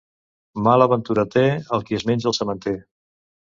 Mala 0.67 0.87
ventura 0.93 1.27
té 1.35 1.45
el 1.79 1.87
qui 1.91 2.01
es 2.01 2.09
menja 2.13 2.31
el 2.35 2.37
sementer. 2.41 2.77